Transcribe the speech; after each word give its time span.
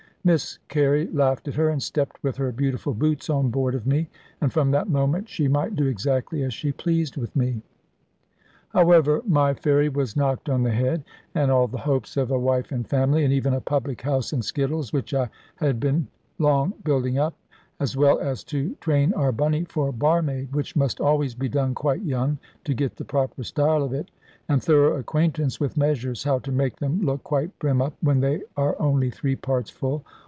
Miss 0.23 0.59
Carey 0.67 1.07
laughed 1.07 1.47
at 1.47 1.55
her, 1.55 1.69
and 1.69 1.81
stepped 1.81 2.21
with 2.23 2.37
her 2.37 2.51
beautiful 2.51 2.93
boots 2.93 3.27
on 3.27 3.49
board 3.49 3.73
of 3.73 3.87
me; 3.87 4.07
and 4.39 4.53
from 4.53 4.69
that 4.69 4.87
moment 4.87 5.27
she 5.27 5.47
might 5.47 5.75
do 5.75 5.87
exactly 5.87 6.43
as 6.43 6.53
she 6.53 6.71
pleased 6.71 7.17
with 7.17 7.35
me. 7.35 7.63
However 8.69 9.23
my 9.27 9.55
ferry 9.55 9.89
was 9.89 10.15
knocked 10.15 10.47
on 10.47 10.61
the 10.61 10.69
head; 10.69 11.03
and 11.33 11.49
all 11.49 11.67
the 11.67 11.79
hopes 11.79 12.17
of 12.17 12.29
a 12.29 12.37
wife 12.37 12.71
and 12.71 12.87
family, 12.87 13.23
and 13.25 13.33
even 13.33 13.55
a 13.55 13.61
public 13.61 14.03
house 14.03 14.31
and 14.31 14.45
skittles, 14.45 14.93
which 14.93 15.11
I 15.11 15.27
had 15.55 15.83
long 16.37 16.69
been 16.69 16.77
building 16.83 17.17
up, 17.17 17.33
as 17.79 17.97
well 17.97 18.19
as 18.19 18.43
to 18.43 18.75
train 18.75 19.11
our 19.15 19.31
Bunny 19.31 19.65
for 19.65 19.91
barmaid; 19.91 20.53
which 20.53 20.75
must 20.75 21.01
always 21.01 21.33
be 21.33 21.49
done 21.49 21.73
quite 21.73 22.03
young, 22.03 22.37
to 22.65 22.75
get 22.75 22.95
the 22.97 23.05
proper 23.05 23.43
style 23.43 23.81
of 23.83 23.91
it, 23.91 24.11
and 24.47 24.61
thorough 24.61 24.97
acquaintance 24.97 25.59
with 25.59 25.77
measures, 25.77 26.23
how 26.25 26.37
to 26.37 26.51
make 26.51 26.75
them 26.75 27.01
look 27.01 27.23
quite 27.23 27.57
brim 27.57 27.81
up 27.81 27.93
when 28.01 28.19
they 28.19 28.41
are 28.57 28.75
only 28.81 29.09
three 29.09 29.35
parts 29.35 29.69
full. 29.69 30.03